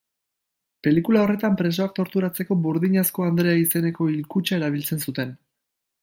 [0.85, 5.37] Pelikula horretan presoak torturatzeko Burdinazko Andrea izeneko hilkutxa erabiltzen zuten.